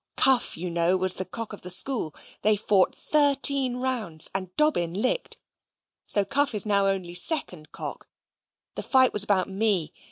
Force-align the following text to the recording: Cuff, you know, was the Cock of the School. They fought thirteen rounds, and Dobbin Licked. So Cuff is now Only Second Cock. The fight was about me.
Cuff, 0.17 0.57
you 0.57 0.71
know, 0.71 0.97
was 0.97 1.13
the 1.17 1.25
Cock 1.25 1.53
of 1.53 1.61
the 1.61 1.69
School. 1.69 2.15
They 2.41 2.57
fought 2.57 2.95
thirteen 2.95 3.77
rounds, 3.77 4.31
and 4.33 4.49
Dobbin 4.55 4.95
Licked. 4.95 5.37
So 6.07 6.25
Cuff 6.25 6.55
is 6.55 6.65
now 6.65 6.87
Only 6.87 7.13
Second 7.13 7.71
Cock. 7.71 8.07
The 8.73 8.81
fight 8.81 9.13
was 9.13 9.23
about 9.23 9.47
me. 9.47 9.93